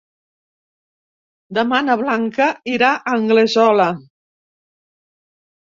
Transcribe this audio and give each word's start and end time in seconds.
Demà 1.59 1.81
na 1.89 1.97
Blanca 2.01 2.49
irà 2.75 2.91
a 2.97 3.17
Anglesola. 3.19 3.87